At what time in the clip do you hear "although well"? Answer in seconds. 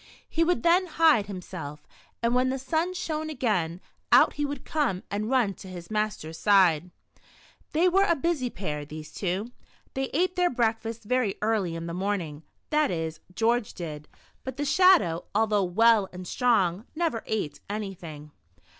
15.35-16.09